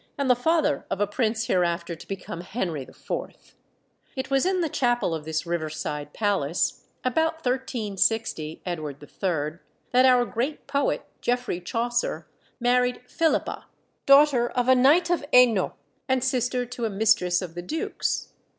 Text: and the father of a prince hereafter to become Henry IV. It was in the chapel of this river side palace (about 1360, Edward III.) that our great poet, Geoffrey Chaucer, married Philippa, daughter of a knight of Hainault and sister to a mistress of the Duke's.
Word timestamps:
and 0.17 0.27
the 0.27 0.35
father 0.35 0.83
of 0.89 0.99
a 0.99 1.05
prince 1.05 1.45
hereafter 1.45 1.95
to 1.95 2.07
become 2.07 2.41
Henry 2.41 2.81
IV. 2.81 3.53
It 4.15 4.31
was 4.31 4.47
in 4.47 4.61
the 4.61 4.67
chapel 4.67 5.13
of 5.13 5.25
this 5.25 5.45
river 5.45 5.69
side 5.69 6.11
palace 6.11 6.85
(about 7.03 7.33
1360, 7.45 8.63
Edward 8.65 8.97
III.) 8.99 9.59
that 9.91 10.07
our 10.07 10.25
great 10.25 10.65
poet, 10.65 11.05
Geoffrey 11.21 11.61
Chaucer, 11.61 12.27
married 12.59 13.01
Philippa, 13.07 13.67
daughter 14.07 14.49
of 14.49 14.67
a 14.67 14.73
knight 14.73 15.11
of 15.11 15.23
Hainault 15.31 15.75
and 16.09 16.23
sister 16.23 16.65
to 16.65 16.85
a 16.85 16.89
mistress 16.89 17.39
of 17.43 17.53
the 17.53 17.61
Duke's. 17.61 18.29